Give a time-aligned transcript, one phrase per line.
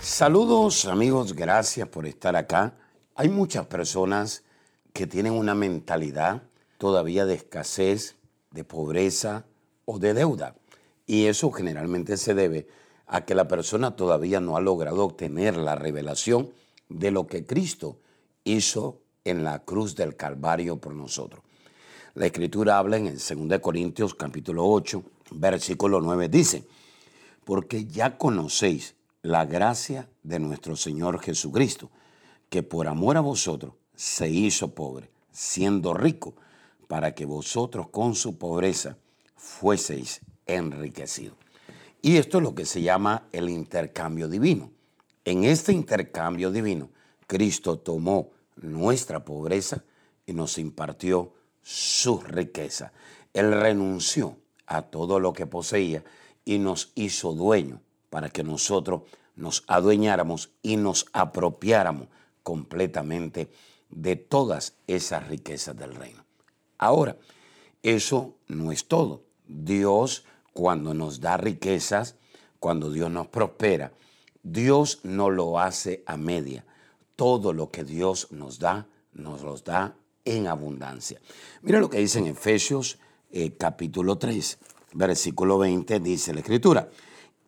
[0.00, 2.76] Saludos amigos, gracias por estar acá.
[3.16, 4.44] Hay muchas personas
[4.92, 6.42] que tienen una mentalidad
[6.78, 8.14] todavía de escasez,
[8.52, 9.44] de pobreza
[9.86, 10.54] o de deuda.
[11.04, 12.68] Y eso generalmente se debe
[13.08, 16.52] a que la persona todavía no ha logrado obtener la revelación
[16.88, 17.98] de lo que Cristo
[18.44, 21.42] hizo en la cruz del Calvario por nosotros.
[22.14, 25.02] La escritura habla en el 2 Corintios capítulo 8,
[25.32, 26.64] versículo 9, dice,
[27.44, 31.90] porque ya conocéis la gracia de nuestro Señor Jesucristo,
[32.48, 36.34] que por amor a vosotros se hizo pobre, siendo rico,
[36.86, 38.96] para que vosotros con su pobreza
[39.36, 41.36] fueseis enriquecidos.
[42.00, 44.70] Y esto es lo que se llama el intercambio divino.
[45.24, 46.88] En este intercambio divino,
[47.26, 49.84] Cristo tomó nuestra pobreza
[50.24, 52.92] y nos impartió su riqueza.
[53.34, 56.04] Él renunció a todo lo que poseía
[56.44, 59.02] y nos hizo dueño para que nosotros
[59.36, 62.08] nos adueñáramos y nos apropiáramos
[62.42, 63.50] completamente
[63.88, 66.24] de todas esas riquezas del reino.
[66.76, 67.16] Ahora,
[67.82, 69.22] eso no es todo.
[69.46, 72.16] Dios, cuando nos da riquezas,
[72.58, 73.92] cuando Dios nos prospera,
[74.42, 76.64] Dios no lo hace a media.
[77.16, 81.20] Todo lo que Dios nos da, nos los da en abundancia.
[81.62, 82.98] Mira lo que dice en Efesios
[83.30, 84.58] eh, capítulo 3,
[84.94, 86.88] versículo 20, dice la Escritura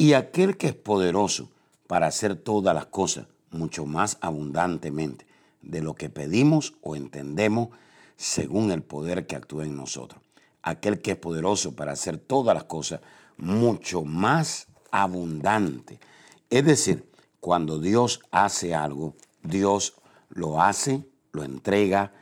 [0.00, 1.50] y aquel que es poderoso
[1.86, 5.26] para hacer todas las cosas mucho más abundantemente
[5.60, 7.69] de lo que pedimos o entendemos
[8.16, 10.22] según el poder que actúa en nosotros.
[10.62, 13.02] Aquel que es poderoso para hacer todas las cosas
[13.36, 16.00] mucho más abundante.
[16.48, 17.04] Es decir,
[17.38, 19.96] cuando Dios hace algo, Dios
[20.30, 22.14] lo hace, lo entrega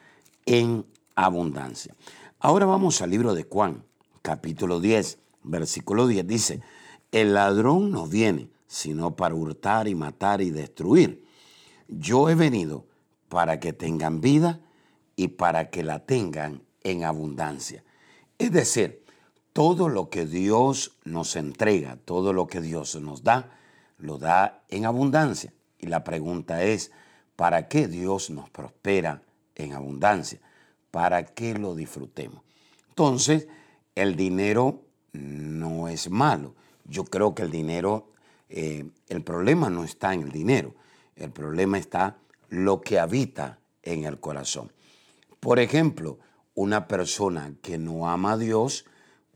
[0.46, 1.94] en abundancia.
[2.40, 3.84] Ahora vamos al libro de Juan,
[4.22, 6.26] capítulo 10, versículo 10.
[6.26, 6.60] Dice,
[7.12, 11.24] el ladrón no viene sino para hurtar y matar y destruir.
[11.88, 12.84] Yo he venido
[13.28, 14.60] para que tengan vida
[15.16, 17.82] y para que la tengan en abundancia.
[18.38, 19.04] Es decir,
[19.52, 23.58] todo lo que Dios nos entrega, todo lo que Dios nos da,
[23.96, 25.52] lo da en abundancia.
[25.78, 26.92] Y la pregunta es,
[27.34, 29.22] ¿para qué Dios nos prospera
[29.54, 30.40] en abundancia?
[30.90, 32.42] ¿Para qué lo disfrutemos?
[32.90, 33.48] Entonces,
[33.94, 34.82] el dinero
[35.12, 36.54] no es malo
[36.88, 38.08] yo creo que el dinero,
[38.48, 40.74] eh, el problema no está en el dinero,
[41.16, 42.16] el problema está
[42.48, 44.72] lo que habita en el corazón.
[45.40, 46.18] Por ejemplo,
[46.54, 48.86] una persona que no ama a Dios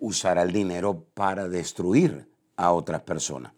[0.01, 3.53] usará el dinero para destruir a otras personas.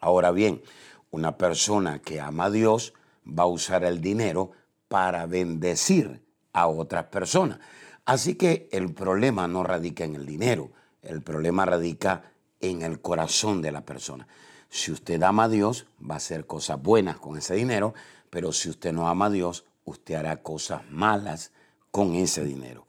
[0.00, 0.62] Ahora bien,
[1.10, 2.94] una persona que ama a Dios
[3.26, 4.52] va a usar el dinero
[4.88, 6.22] para bendecir
[6.52, 7.58] a otras personas.
[8.04, 10.72] Así que el problema no radica en el dinero,
[11.02, 14.26] el problema radica en el corazón de la persona.
[14.68, 17.94] Si usted ama a Dios, va a hacer cosas buenas con ese dinero,
[18.30, 21.52] pero si usted no ama a Dios, usted hará cosas malas
[21.90, 22.86] con ese dinero.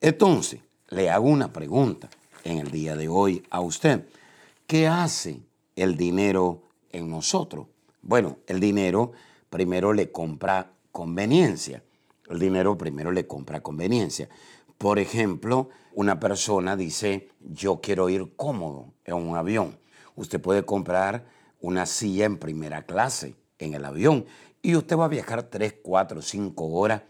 [0.00, 2.08] Entonces, le hago una pregunta
[2.42, 4.08] en el día de hoy a usted.
[4.66, 5.40] ¿Qué hace
[5.76, 7.66] el dinero en nosotros?
[8.02, 9.12] Bueno, el dinero
[9.48, 11.82] primero le compra conveniencia.
[12.28, 14.28] El dinero primero le compra conveniencia.
[14.80, 19.78] Por ejemplo, una persona dice, yo quiero ir cómodo en un avión.
[20.16, 21.26] Usted puede comprar
[21.60, 24.24] una silla en primera clase en el avión
[24.62, 27.02] y usted va a viajar 3, 4, 5 horas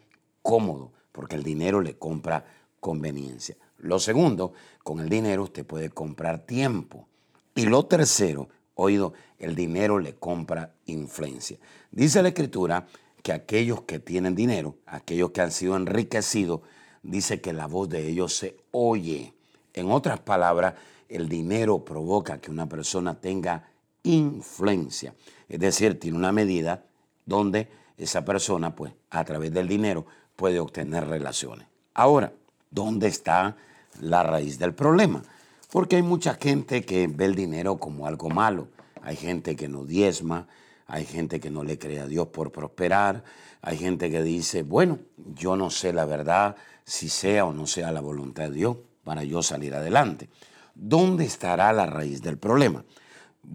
[0.43, 2.45] cómodo, porque el dinero le compra
[2.81, 3.57] conveniencia.
[3.79, 7.07] Lo segundo, con el dinero usted puede comprar tiempo.
[7.55, 11.57] Y lo tercero, oído, el dinero le compra influencia.
[11.93, 12.89] Dice la escritura
[13.23, 16.63] que aquellos que tienen dinero, aquellos que han sido enriquecidos,
[17.03, 19.35] dice que la voz de ellos se oye.
[19.75, 20.75] En otras palabras,
[21.09, 23.69] el dinero provoca que una persona tenga
[24.03, 25.15] influencia.
[25.49, 26.85] Es decir, tiene una medida
[27.27, 30.07] donde esa persona, pues, a través del dinero
[30.37, 31.67] puede obtener relaciones.
[31.95, 32.33] Ahora,
[32.71, 33.57] ¿dónde está
[34.01, 35.23] la raíz del problema?
[35.71, 38.69] Porque hay mucha gente que ve el dinero como algo malo.
[39.03, 40.49] Hay gente que no diezma,
[40.91, 43.25] hay gente que no le cree a Dios por prosperar,
[43.63, 47.93] hay gente que dice, bueno, yo no sé la verdad, si sea o no sea
[47.93, 50.29] la voluntad de Dios para yo salir adelante.
[50.75, 52.85] ¿Dónde estará la raíz del problema?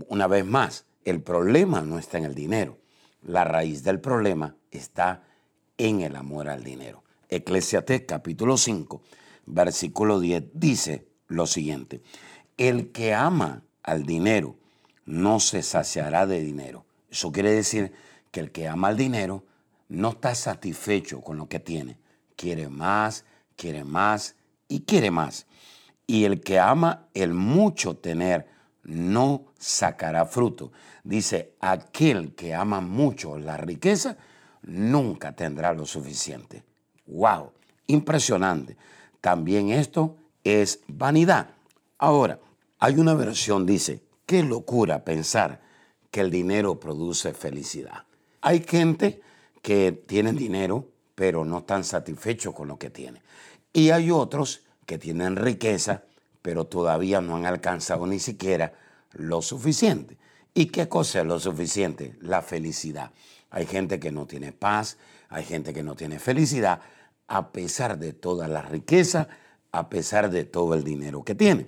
[0.08, 2.78] Una vez más, el problema no está en el dinero.
[3.22, 5.24] La raíz del problema está
[5.78, 7.04] en el amor al dinero.
[7.30, 9.02] Eclesiastés capítulo 5,
[9.48, 12.02] versículo 10 dice lo siguiente,
[12.58, 14.56] el que ama al dinero
[15.06, 16.85] no se saciará de dinero.
[17.16, 17.94] Eso quiere decir
[18.30, 19.46] que el que ama al dinero
[19.88, 21.98] no está satisfecho con lo que tiene.
[22.36, 23.24] Quiere más,
[23.56, 24.36] quiere más
[24.68, 25.48] y quiere más.
[26.06, 28.50] Y el que ama el mucho tener
[28.84, 30.74] no sacará fruto.
[31.06, 34.18] Dice, aquel que ama mucho la riqueza
[34.64, 36.66] nunca tendrá lo suficiente.
[37.08, 37.54] ¡Wow!
[37.88, 38.76] Impresionante.
[39.22, 41.52] También esto es vanidad.
[41.98, 42.42] Ahora,
[42.78, 45.64] hay una versión, dice, qué locura pensar
[46.16, 48.06] que el dinero produce felicidad.
[48.40, 49.20] Hay gente
[49.62, 53.22] que tiene dinero, pero no están satisfechos con lo que tiene.
[53.74, 56.04] Y hay otros que tienen riqueza,
[56.42, 58.72] pero todavía no han alcanzado ni siquiera
[59.12, 60.16] lo suficiente.
[60.54, 62.16] ¿Y qué cosa es lo suficiente?
[62.22, 63.12] La felicidad.
[63.50, 64.96] Hay gente que no tiene paz,
[65.28, 66.80] hay gente que no tiene felicidad,
[67.28, 69.28] a pesar de toda la riqueza,
[69.74, 71.68] a pesar de todo el dinero que tiene.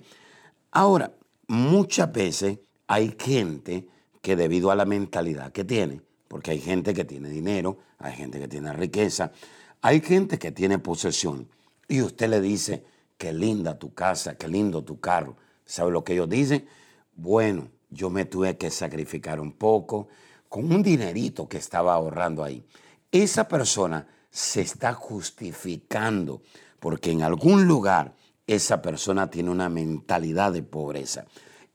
[0.70, 1.12] Ahora,
[1.48, 3.86] muchas veces hay gente
[4.20, 8.38] que debido a la mentalidad que tiene, porque hay gente que tiene dinero, hay gente
[8.38, 9.32] que tiene riqueza,
[9.80, 11.48] hay gente que tiene posesión,
[11.88, 12.84] y usted le dice,
[13.16, 15.36] qué linda tu casa, qué lindo tu carro.
[15.64, 16.66] ¿Sabe lo que ellos dicen?
[17.14, 20.08] Bueno, yo me tuve que sacrificar un poco
[20.48, 22.64] con un dinerito que estaba ahorrando ahí.
[23.10, 26.42] Esa persona se está justificando
[26.78, 28.14] porque en algún lugar
[28.46, 31.26] esa persona tiene una mentalidad de pobreza.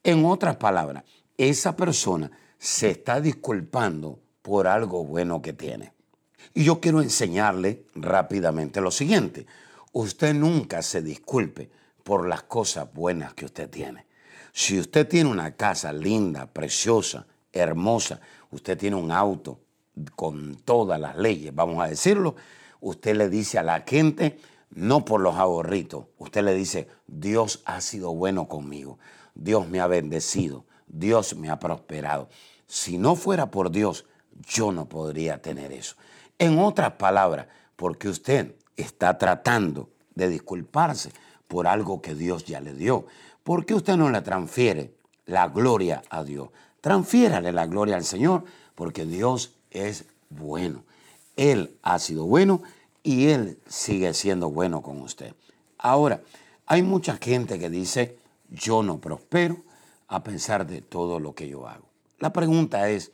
[0.04, 1.04] En otras palabras,
[1.38, 5.94] esa persona se está disculpando por algo bueno que tiene.
[6.53, 9.47] Y yo quiero enseñarle rápidamente lo siguiente.
[9.91, 11.69] Usted nunca se disculpe
[12.03, 14.06] por las cosas buenas que usted tiene.
[14.51, 18.19] Si usted tiene una casa linda, preciosa, hermosa,
[18.51, 19.59] usted tiene un auto
[20.15, 22.35] con todas las leyes, vamos a decirlo,
[22.81, 24.39] usted le dice a la gente,
[24.71, 29.00] no por los ahorritos, usted le dice, Dios ha sido bueno conmigo,
[29.35, 32.30] Dios me ha bendecido, Dios me ha prosperado.
[32.68, 34.06] Si no fuera por Dios,
[34.47, 35.95] yo no podría tener eso.
[36.39, 41.12] En otras palabras, porque usted está tratando de disculparse
[41.47, 43.06] por algo que Dios ya le dio,
[43.44, 44.94] ¿por qué usted no le transfiere
[45.25, 46.50] la gloria a Dios?
[46.81, 48.44] Transfiérale la gloria al Señor,
[48.75, 50.83] porque Dios es bueno.
[51.35, 52.62] Él ha sido bueno
[53.03, 55.33] y Él sigue siendo bueno con usted.
[55.77, 56.21] Ahora,
[56.65, 58.18] hay mucha gente que dice,
[58.50, 59.57] yo no prospero
[60.13, 61.89] a pesar de todo lo que yo hago.
[62.19, 63.12] La pregunta es,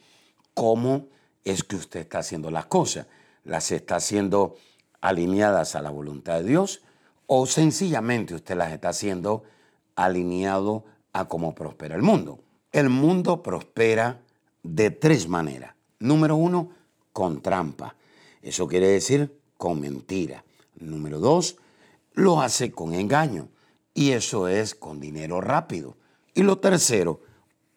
[0.53, 1.07] ¿cómo
[1.45, 3.07] es que usted está haciendo las cosas?
[3.45, 4.57] ¿Las está haciendo
[4.99, 6.81] alineadas a la voluntad de Dios
[7.25, 9.43] o sencillamente usted las está haciendo
[9.95, 12.43] alineado a cómo prospera el mundo?
[12.73, 14.19] El mundo prospera
[14.63, 15.75] de tres maneras.
[15.99, 16.71] Número uno,
[17.13, 17.95] con trampa.
[18.41, 20.43] Eso quiere decir con mentira.
[20.75, 21.55] Número dos,
[22.11, 23.47] lo hace con engaño.
[23.93, 25.95] Y eso es con dinero rápido.
[26.39, 27.19] Y lo tercero,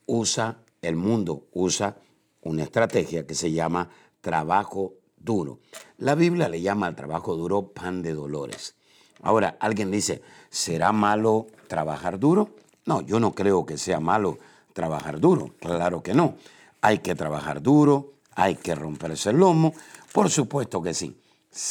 [0.07, 1.97] usa, el mundo usa
[2.43, 5.59] una estrategia que se llama trabajo duro.
[5.99, 8.77] La Biblia le llama al trabajo duro pan de dolores.
[9.21, 12.51] Ahora, alguien dice, ¿será malo trabajar duro?
[12.87, 14.39] No, yo no creo que sea malo
[14.75, 15.57] trabajar duro.
[15.59, 16.37] Claro que no.
[16.83, 19.75] Hay que trabajar duro, hay que romperse el lomo,
[20.13, 21.21] por supuesto que sí.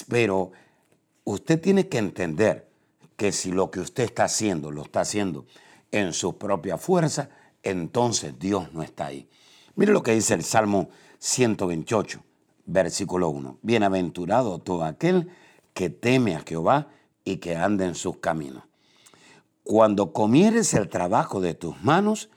[0.09, 0.51] Pero
[1.23, 2.67] usted tiene que entender
[3.15, 5.45] que si lo que usted está haciendo lo está haciendo
[5.91, 7.29] en su propia fuerza,
[7.63, 9.29] entonces Dios no está ahí.
[9.75, 12.23] Mire lo que dice el Salmo 128
[12.65, 13.59] versículo 1.
[13.61, 15.29] Bienaventurado todo aquel
[15.73, 16.87] que teme a Jehová
[17.23, 18.63] y que ande en sus caminos.
[19.63, 22.29] Cuando comieres el trabajo de tus manos,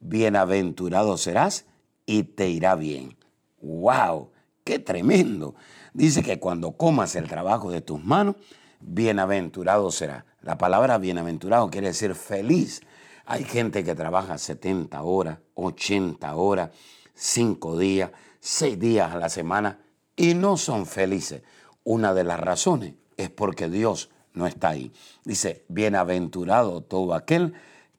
[0.00, 1.66] bienaventurado serás
[2.06, 3.16] y te irá bien.
[3.60, 4.30] ¡Wow!
[4.64, 5.54] ¡Qué tremendo!
[5.94, 8.36] Dice que cuando comas el trabajo de tus manos,
[8.80, 10.26] bienaventurado será.
[10.40, 12.82] La palabra bienaventurado quiere decir feliz.
[13.24, 16.70] Hay gente que trabaja 70 horas, 80 horas,
[17.14, 18.10] 5 días,
[18.44, 19.78] seis días a la semana
[20.16, 21.42] y no son felices.
[21.84, 24.92] Una de las razones es porque Dios no está ahí.
[25.24, 27.54] Dice, bienaventurado todo aquel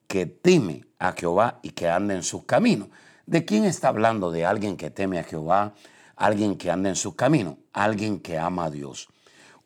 [0.08, 2.90] que teme a Jehová y que anda en sus caminos.
[3.26, 4.32] ¿De quién está hablando?
[4.32, 5.76] De alguien que teme a Jehová,
[6.18, 9.08] alguien que anda en sus caminos, alguien que ama a Dios.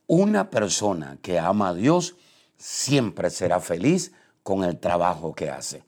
[0.06, 2.16] Una persona que ama a Dios
[2.56, 4.14] siempre será feliz
[4.48, 5.84] con el trabajo que hace.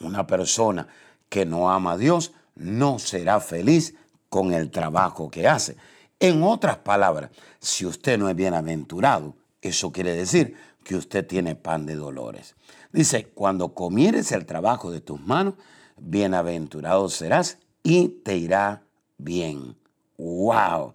[0.00, 0.88] Una persona
[1.28, 3.94] que no ama a Dios no será feliz
[4.30, 5.76] con el trabajo que hace.
[6.18, 11.84] En otras palabras, si usted no es bienaventurado, eso quiere decir que usted tiene pan
[11.84, 12.54] de dolores.
[12.90, 15.52] Dice, cuando comieres el trabajo de tus manos,
[15.98, 18.84] bienaventurado serás y te irá
[19.18, 19.76] bien.
[20.16, 20.94] ¡Wow!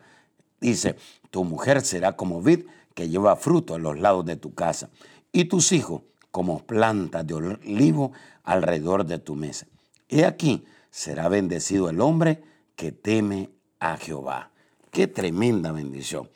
[0.59, 0.95] Dice,
[1.29, 2.65] tu mujer será como vid
[2.95, 4.89] que lleva fruto a los lados de tu casa
[5.31, 8.11] y tus hijos como plantas de olivo
[8.43, 9.67] alrededor de tu mesa.
[10.07, 12.43] He aquí, será bendecido el hombre
[12.75, 14.51] que teme a Jehová.
[14.91, 16.29] Qué tremenda bendición.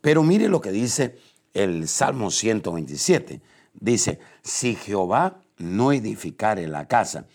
[0.00, 1.18] Pero mire lo que dice
[1.52, 3.40] el Salmo 127.
[3.74, 7.26] Dice, si Jehová no edificare la casa,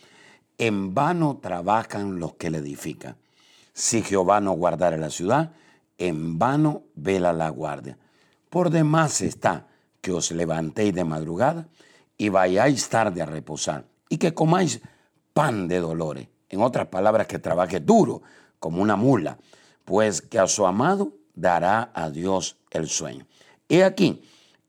[0.58, 3.18] en vano trabajan los que la edifican.
[3.74, 5.52] Si Jehová no guardare la ciudad,
[5.98, 7.98] en vano vela la guardia.
[8.50, 9.68] Por demás está
[10.02, 11.68] que os levantéis de madrugada
[12.24, 14.80] y vayáis tarde a reposar y que comáis
[15.34, 16.30] pan de dolores.
[16.48, 18.22] En otras palabras, que trabaje duro
[18.60, 19.38] como una mula,
[19.84, 23.28] pues que a su amado dará a Dios el sueño.
[23.68, 24.24] He aquí,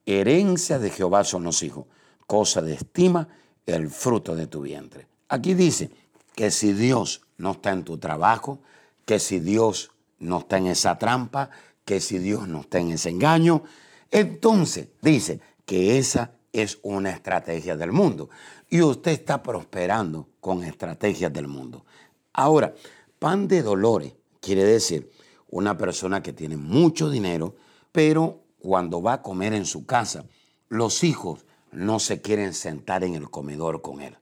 [0.05, 1.85] herencia de Jehová son los hijos,
[2.27, 3.29] cosa de estima
[3.65, 5.07] el fruto de tu vientre.
[5.29, 5.91] Aquí dice
[6.35, 8.59] que si Dios no está en tu trabajo,
[9.05, 11.51] que si Dios no está en esa trampa,
[11.85, 13.63] que si Dios no está en ese engaño,
[14.11, 18.29] entonces dice que esa es una estrategia del mundo
[18.69, 21.85] y usted está prosperando con estrategias del mundo.
[22.31, 22.73] Ahora,
[23.19, 25.11] pan de dolores quiere decir
[25.49, 27.55] una persona que tiene mucho dinero,
[27.91, 30.25] pero cuando va a comer en su casa,
[30.69, 34.17] los hijos no se quieren sentar en el comedor con él.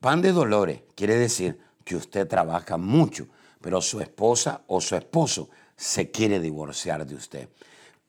[0.00, 3.26] Pan de dolores quiere decir que usted trabaja mucho,
[3.60, 7.48] pero su esposa o su esposo se quiere divorciar de usted.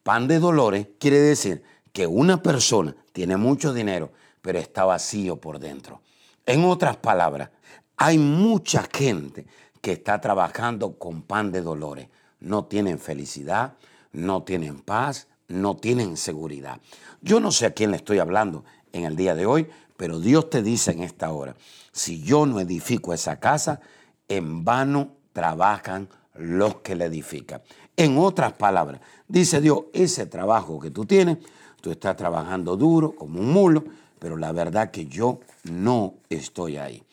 [0.03, 1.63] Pan de dolores quiere decir
[1.95, 4.11] que una persona tiene mucho dinero,
[4.41, 6.01] pero está vacío por dentro.
[6.45, 7.51] En otras palabras,
[7.95, 9.47] hay mucha gente
[9.79, 12.09] que está trabajando con pan de dolores.
[12.41, 13.75] No tienen felicidad,
[14.11, 16.81] no tienen paz, no tienen seguridad.
[17.21, 20.49] Yo no sé a quién le estoy hablando en el día de hoy, pero Dios
[20.49, 21.55] te dice en esta hora,
[21.93, 23.79] si yo no edifico esa casa,
[24.27, 27.61] en vano trabajan los que la edifican.
[27.95, 28.99] En otras palabras,
[29.29, 31.37] dice Dios, ese trabajo que tú tienes,
[31.85, 33.83] tú estás trabajando duro como un mulo,
[34.17, 37.03] pero la verdad que yo no estoy ahí.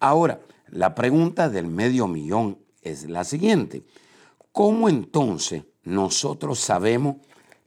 [0.00, 3.82] Ahora, la pregunta del medio millón es la siguiente.
[4.50, 7.16] ¿Cómo entonces nosotros sabemos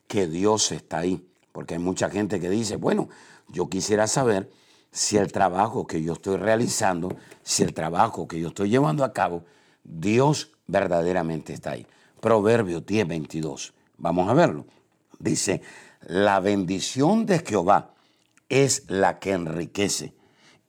[0.08, 1.24] que Dios está ahí?
[1.52, 3.08] Porque hay mucha gente que dice, bueno,
[3.50, 4.50] yo quisiera saber
[4.92, 9.14] si el trabajo que yo estoy realizando, si el trabajo que yo estoy llevando a
[9.14, 9.44] cabo,
[9.84, 11.86] Dios verdaderamente está ahí.
[12.20, 13.76] Proverbio 10, 22.
[14.00, 14.66] Vamos a verlo.
[15.20, 15.62] Dice,
[16.08, 17.94] la bendición de Jehová
[18.48, 20.14] es la que enriquece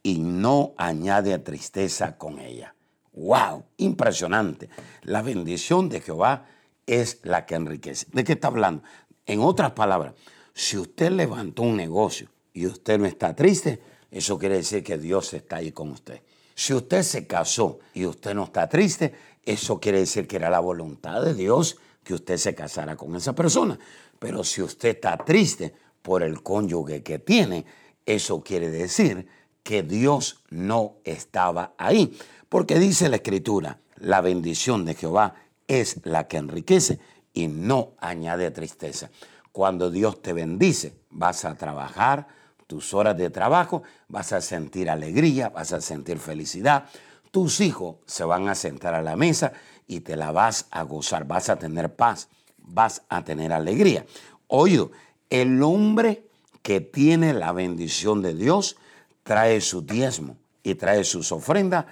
[0.03, 2.75] y no añade tristeza con ella.
[3.13, 3.65] ¡Wow!
[3.77, 4.69] Impresionante.
[5.03, 6.45] La bendición de Jehová
[6.87, 8.07] es la que enriquece.
[8.13, 8.83] ¿De qué está hablando?
[9.27, 10.15] En otras palabras,
[10.55, 13.81] si usted levantó un negocio y usted no está triste,
[14.11, 16.21] eso quiere decir que Dios está ahí con usted.
[16.57, 19.15] Si usted se casó y usted no está triste,
[19.45, 23.35] eso quiere decir que era la voluntad de Dios que usted se casara con esa
[23.35, 23.79] persona.
[24.19, 27.65] Pero si usted está triste por el cónyuge que tiene,
[28.07, 29.27] eso quiere decir
[29.63, 32.17] que Dios no estaba ahí.
[32.49, 35.35] Porque dice la escritura, la bendición de Jehová
[35.67, 36.99] es la que enriquece
[37.35, 39.11] y no añade tristeza.
[39.53, 42.29] Cuando Dios te bendice, vas a trabajar
[42.67, 46.85] tus horas de trabajo, vas a sentir alegría, vas a sentir felicidad,
[47.31, 49.53] tus hijos se van a sentar a la mesa
[49.87, 52.29] y te la vas a gozar, vas a tener paz,
[52.69, 54.07] vas a tener alegría.
[54.47, 54.91] Oído,
[55.31, 56.25] el hombre
[56.63, 58.77] que tiene la bendición de Dios
[59.23, 61.87] trae su diezmo y trae sus ofrendas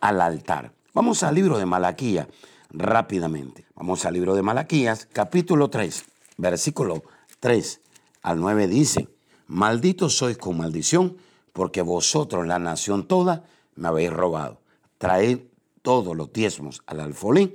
[0.00, 0.72] al altar.
[0.94, 2.28] Vamos al libro de Malaquías
[2.70, 3.66] rápidamente.
[3.74, 6.04] Vamos al libro de Malaquías, capítulo 3,
[6.36, 7.02] versículo
[7.40, 7.80] 3
[8.22, 9.08] al 9 dice,
[9.46, 11.16] Maldito sois con maldición,
[11.52, 13.44] porque vosotros, la nación toda,
[13.76, 14.60] me habéis robado
[14.98, 15.38] traed
[15.82, 17.54] todos los diezmos al alfolín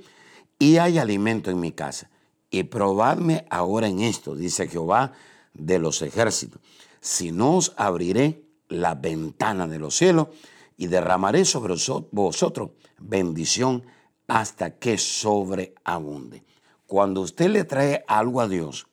[0.57, 2.09] y hay alimento en mi casa.
[2.53, 5.13] Y probadme ahora en esto, dice Jehová
[5.55, 6.61] de los ejércitos,
[7.01, 10.27] si no os abriré la ventana de los cielos
[10.77, 11.73] y derramaré sobre
[12.11, 12.69] vosotros
[12.99, 13.83] bendición
[14.27, 16.43] hasta que sobreabunde.
[16.85, 18.85] Cuando usted le trae algo a Dios,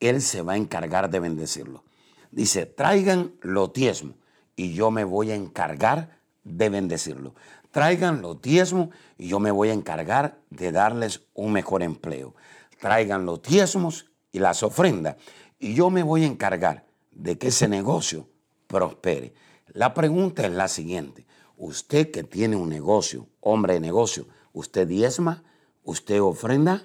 [0.00, 1.84] Él se va a encargar de bendecirlo.
[2.32, 4.16] Dice, traigan los diezmos
[4.56, 7.32] y yo me voy a encargar de bendecirlo
[7.74, 12.36] traigan los diezmos y yo me voy a encargar de darles un mejor empleo.
[12.84, 15.16] Traigan los diezmos y las ofrendas
[15.58, 18.28] y yo me voy a encargar de que ese negocio
[18.66, 19.32] prospere.
[19.68, 21.26] La pregunta es la siguiente.
[21.56, 25.44] Usted que tiene un negocio, hombre de negocio, ¿usted diezma?
[25.82, 26.82] ¿Usted ofrenda?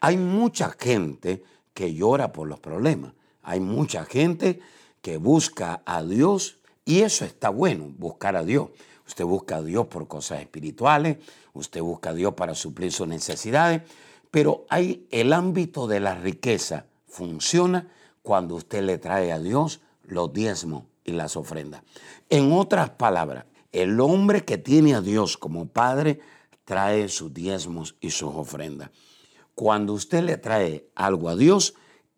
[0.00, 1.44] Hay mucha gente
[1.74, 3.12] que llora por los problemas.
[3.42, 4.60] Hay mucha gente
[5.02, 8.70] que busca a Dios y eso está bueno, buscar a Dios.
[9.06, 11.18] usted busca a Dios por cosas espirituales,
[11.52, 13.82] usted busca a Dios para suplir sus necesidades,
[14.34, 20.32] pero hay el ámbito de la riqueza funciona cuando usted le trae a Dios los
[20.32, 21.84] diezmos y las ofrendas.
[22.30, 26.18] En otras palabras, el hombre que tiene a Dios como Padre
[26.64, 28.90] trae sus diezmos y sus ofrendas.
[29.54, 31.74] Cuando usted le trae algo a Dios,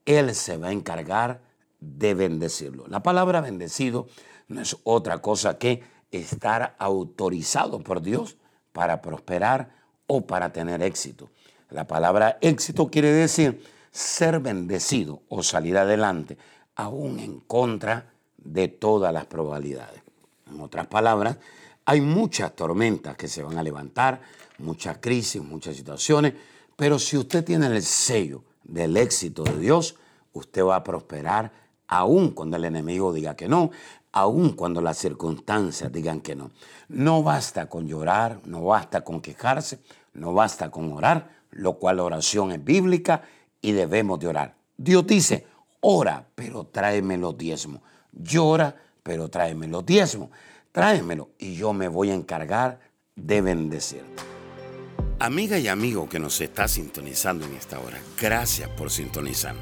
[0.06, 1.42] Él se va a encargar
[1.80, 2.86] de bendecirlo.
[2.86, 4.06] La palabra bendecido
[4.48, 5.82] no es otra cosa que
[6.12, 8.38] estar autorizado por Dios
[8.72, 11.28] para prosperar o para tener éxito.
[11.70, 16.36] La palabra éxito quiere decir ser bendecido o salir adelante,
[16.74, 20.02] aún en contra de todas las probabilidades.
[20.46, 21.38] En otras palabras,
[21.84, 24.20] hay muchas tormentas que se van a levantar,
[24.58, 26.34] muchas crisis, muchas situaciones,
[26.76, 29.96] pero si usted tiene el sello del éxito de Dios,
[30.32, 31.52] usted va a prosperar
[31.88, 33.70] aún cuando el enemigo diga que no,
[34.12, 36.50] aún cuando las circunstancias digan que no.
[36.88, 39.80] No basta con llorar, no basta con quejarse,
[40.14, 43.22] no basta con orar, lo cual la oración es bíblica
[43.60, 44.56] y debemos de orar.
[44.76, 45.46] Dios dice,
[45.80, 47.80] ora, pero tráeme los diezmos.
[48.12, 50.30] Llora, pero tráeme los diezmos.
[50.72, 52.80] Tráemelo y yo me voy a encargar
[53.14, 54.22] de bendecirte.
[55.18, 59.54] Amiga y amigo que nos está sintonizando en esta hora, gracias por sintonizar.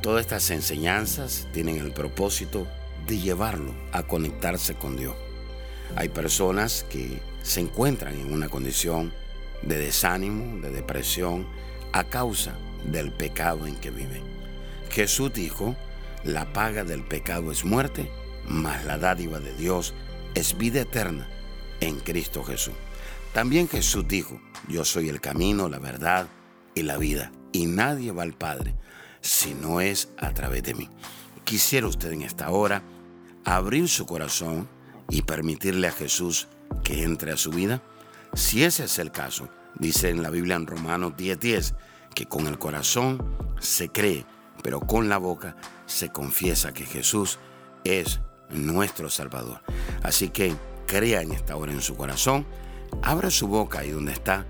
[0.00, 2.66] Todas estas enseñanzas tienen el propósito
[3.06, 5.14] de llevarlo a conectarse con Dios.
[5.94, 9.12] Hay personas que se encuentran en una condición
[9.62, 11.46] de desánimo, de depresión,
[11.92, 14.22] a causa del pecado en que viven.
[14.90, 15.76] Jesús dijo,
[16.24, 18.10] la paga del pecado es muerte,
[18.46, 19.94] mas la dádiva de Dios
[20.34, 21.28] es vida eterna
[21.80, 22.74] en Cristo Jesús.
[23.32, 26.28] También Jesús dijo, yo soy el camino, la verdad
[26.74, 28.74] y la vida, y nadie va al Padre
[29.20, 30.88] si no es a través de mí.
[31.44, 32.82] Quisiera usted en esta hora
[33.44, 34.68] abrir su corazón
[35.08, 36.48] y permitirle a Jesús
[36.84, 37.82] que entre a su vida.
[38.34, 41.74] Si ese es el caso, dice en la Biblia en Romanos 10:10,
[42.14, 43.22] que con el corazón
[43.60, 44.24] se cree,
[44.62, 47.38] pero con la boca se confiesa que Jesús
[47.84, 49.60] es nuestro Salvador.
[50.02, 50.54] Así que
[50.86, 52.46] crea en esta hora en su corazón,
[53.02, 54.46] abra su boca ahí donde está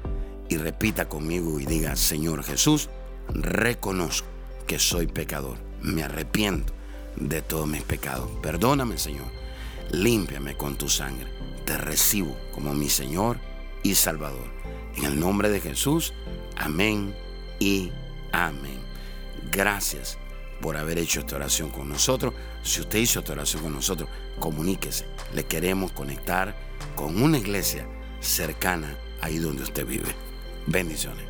[0.48, 2.88] y repita conmigo y diga, Señor Jesús,
[3.28, 4.28] reconozco
[4.66, 6.72] que soy pecador, me arrepiento
[7.16, 8.30] de todos mis pecados.
[8.42, 9.26] Perdóname, Señor,
[9.90, 11.32] límpiame con tu sangre,
[11.64, 13.38] te recibo como mi Señor
[13.82, 14.46] y Salvador.
[14.96, 16.12] En el nombre de Jesús,
[16.56, 17.14] amén
[17.58, 17.90] y
[18.32, 18.80] amén.
[19.50, 20.18] Gracias
[20.60, 22.34] por haber hecho esta oración con nosotros.
[22.62, 25.06] Si usted hizo esta oración con nosotros, comuníquese.
[25.34, 26.54] Le queremos conectar
[26.94, 27.86] con una iglesia
[28.20, 30.14] cercana ahí donde usted vive.
[30.66, 31.26] Bendiciones.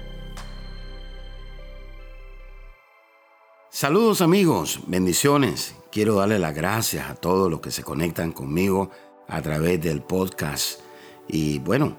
[3.71, 5.75] Saludos amigos, bendiciones.
[5.91, 8.91] Quiero darle las gracias a todos los que se conectan conmigo
[9.29, 10.81] a través del podcast.
[11.27, 11.99] Y bueno,